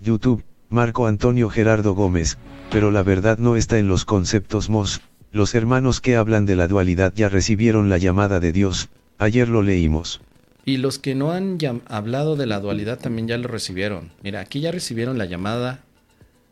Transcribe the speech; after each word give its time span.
YouTube, 0.00 0.44
Marco 0.68 1.06
Antonio 1.06 1.48
Gerardo 1.48 1.94
Gómez, 1.94 2.36
pero 2.70 2.90
la 2.90 3.02
verdad 3.02 3.38
no 3.38 3.56
está 3.56 3.78
en 3.78 3.88
los 3.88 4.04
conceptos 4.04 4.68
MOS, 4.68 5.00
los 5.32 5.54
hermanos 5.54 6.00
que 6.00 6.16
hablan 6.16 6.46
de 6.46 6.56
la 6.56 6.68
dualidad 6.68 7.12
ya 7.16 7.28
recibieron 7.28 7.88
la 7.88 7.98
llamada 7.98 8.38
de 8.38 8.52
Dios, 8.52 8.88
ayer 9.18 9.48
lo 9.48 9.62
leímos. 9.62 10.20
Y 10.64 10.76
los 10.76 10.98
que 10.98 11.14
no 11.14 11.32
han 11.32 11.58
hablado 11.88 12.36
de 12.36 12.46
la 12.46 12.60
dualidad 12.60 12.98
también 12.98 13.28
ya 13.28 13.38
lo 13.38 13.48
recibieron. 13.48 14.12
Mira, 14.22 14.40
aquí 14.40 14.60
ya 14.60 14.72
recibieron 14.72 15.16
la 15.16 15.24
llamada 15.24 15.80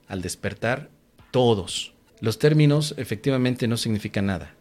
al 0.08 0.22
despertar 0.22 0.88
todos. 1.30 1.92
Los 2.20 2.38
términos 2.38 2.94
efectivamente 2.96 3.68
no 3.68 3.76
significan 3.76 4.26
nada. 4.26 4.54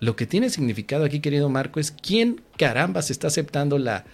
Lo 0.00 0.16
que 0.16 0.26
tiene 0.26 0.48
significado 0.48 1.04
aquí, 1.04 1.20
querido 1.20 1.48
Marco, 1.48 1.80
es 1.80 1.90
quién 1.90 2.40
caramba 2.56 3.02
se 3.02 3.12
está 3.12 3.26
aceptando 3.26 3.78
la, 3.78 4.04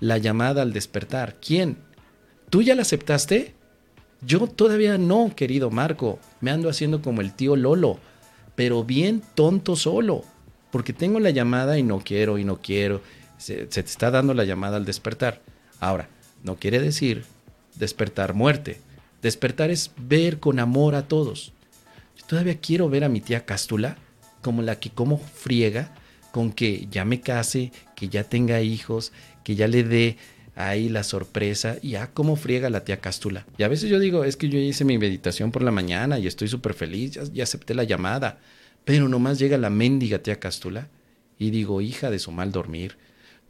la 0.00 0.18
llamada 0.18 0.62
al 0.62 0.72
despertar. 0.72 1.36
¿Quién? 1.40 1.78
¿Tú 2.50 2.62
ya 2.62 2.74
la 2.74 2.82
aceptaste? 2.82 3.54
Yo 4.22 4.46
todavía 4.46 4.98
no, 4.98 5.32
querido 5.34 5.70
Marco. 5.70 6.18
Me 6.40 6.50
ando 6.50 6.68
haciendo 6.68 7.02
como 7.02 7.20
el 7.20 7.32
tío 7.32 7.56
Lolo, 7.56 7.98
pero 8.54 8.84
bien 8.84 9.22
tonto 9.34 9.76
solo, 9.76 10.24
porque 10.70 10.92
tengo 10.92 11.20
la 11.20 11.30
llamada 11.30 11.78
y 11.78 11.82
no 11.82 12.00
quiero 12.00 12.38
y 12.38 12.44
no 12.44 12.60
quiero. 12.60 13.02
Se, 13.38 13.66
te 13.66 13.80
está 13.80 14.10
dando 14.10 14.34
la 14.34 14.44
llamada 14.44 14.76
al 14.76 14.84
despertar. 14.84 15.42
Ahora, 15.80 16.08
no 16.42 16.56
quiere 16.56 16.80
decir 16.80 17.24
despertar 17.74 18.34
muerte. 18.34 18.80
Despertar 19.22 19.70
es 19.70 19.90
ver 19.96 20.38
con 20.40 20.58
amor 20.58 20.94
a 20.94 21.08
todos. 21.08 21.52
Yo 22.16 22.24
todavía 22.26 22.58
quiero 22.58 22.88
ver 22.88 23.04
a 23.04 23.08
mi 23.08 23.20
tía 23.20 23.44
Cástula 23.44 23.96
como 24.40 24.62
la 24.62 24.78
que 24.78 24.90
como 24.90 25.18
friega 25.18 25.92
con 26.30 26.52
que 26.52 26.86
ya 26.90 27.04
me 27.04 27.22
case, 27.22 27.72
que 27.94 28.08
ya 28.08 28.22
tenga 28.22 28.60
hijos, 28.60 29.12
que 29.42 29.54
ya 29.54 29.68
le 29.68 29.82
dé 29.84 30.18
ahí 30.56 30.88
la 30.88 31.04
sorpresa 31.04 31.76
y 31.82 31.94
ah, 31.94 32.10
cómo 32.12 32.34
friega 32.34 32.70
la 32.70 32.82
tía 32.82 33.00
Cástula. 33.00 33.46
Y 33.58 33.62
a 33.62 33.68
veces 33.68 33.90
yo 33.90 34.00
digo, 34.00 34.24
es 34.24 34.36
que 34.36 34.48
yo 34.48 34.58
hice 34.58 34.84
mi 34.84 34.98
meditación 34.98 35.52
por 35.52 35.62
la 35.62 35.70
mañana 35.70 36.18
y 36.18 36.26
estoy 36.26 36.48
súper 36.48 36.74
feliz, 36.74 37.20
ya, 37.32 37.44
acepté 37.44 37.74
la 37.74 37.84
llamada, 37.84 38.38
pero 38.84 39.08
nomás 39.08 39.38
llega 39.38 39.58
la 39.58 39.70
mendiga 39.70 40.18
tía 40.18 40.40
Cástula 40.40 40.88
y 41.38 41.50
digo, 41.50 41.80
hija 41.82 42.10
de 42.10 42.18
su 42.18 42.32
mal 42.32 42.50
dormir, 42.50 42.96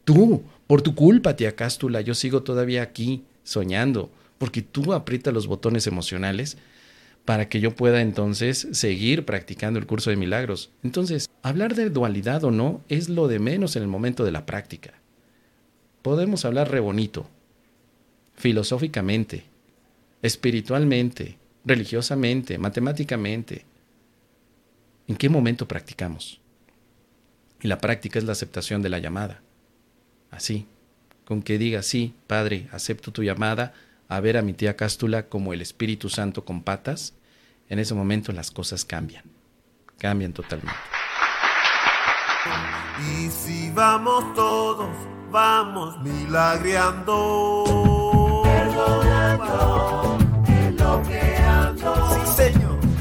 tú, 0.04 0.42
por 0.66 0.82
tu 0.82 0.94
culpa 0.94 1.36
tía 1.36 1.54
Cástula, 1.54 2.00
yo 2.00 2.14
sigo 2.14 2.42
todavía 2.42 2.82
aquí 2.82 3.24
soñando, 3.44 4.10
porque 4.38 4.60
tú 4.60 4.92
aprietas 4.92 5.32
los 5.32 5.46
botones 5.46 5.86
emocionales 5.86 6.58
para 7.24 7.48
que 7.48 7.60
yo 7.60 7.74
pueda 7.74 8.02
entonces 8.02 8.68
seguir 8.72 9.24
practicando 9.24 9.78
el 9.78 9.86
curso 9.86 10.10
de 10.10 10.16
milagros. 10.16 10.70
Entonces, 10.82 11.28
hablar 11.42 11.74
de 11.74 11.91
dualidad 11.91 12.44
o 12.44 12.50
no 12.50 12.82
es 12.88 13.08
lo 13.08 13.26
de 13.28 13.38
menos 13.38 13.76
en 13.76 13.82
el 13.82 13.88
momento 13.88 14.24
de 14.24 14.32
la 14.32 14.46
práctica 14.46 14.94
podemos 16.06 16.44
hablar 16.44 16.70
re 16.70 16.78
bonito, 16.78 17.28
filosóficamente, 18.36 19.42
espiritualmente, 20.22 21.36
religiosamente, 21.64 22.58
matemáticamente. 22.58 23.64
¿En 25.08 25.16
qué 25.16 25.28
momento 25.28 25.66
practicamos? 25.66 26.40
Y 27.60 27.66
la 27.66 27.78
práctica 27.78 28.20
es 28.20 28.24
la 28.24 28.30
aceptación 28.30 28.82
de 28.82 28.88
la 28.88 29.00
llamada. 29.00 29.42
Así, 30.30 30.68
con 31.24 31.42
que 31.42 31.58
diga, 31.58 31.82
sí, 31.82 32.14
Padre, 32.28 32.68
acepto 32.70 33.10
tu 33.10 33.24
llamada 33.24 33.74
a 34.06 34.20
ver 34.20 34.36
a 34.36 34.42
mi 34.42 34.52
tía 34.52 34.76
Cástula 34.76 35.24
como 35.24 35.52
el 35.52 35.60
Espíritu 35.60 36.08
Santo 36.08 36.44
con 36.44 36.62
patas, 36.62 37.14
en 37.68 37.80
ese 37.80 37.94
momento 37.94 38.30
las 38.30 38.52
cosas 38.52 38.84
cambian, 38.84 39.24
cambian 39.98 40.32
totalmente. 40.32 40.78
Y 43.10 43.28
si 43.28 43.72
vamos 43.72 44.32
todos 44.36 45.16
vamos 45.30 45.98
milagreando. 46.02 47.85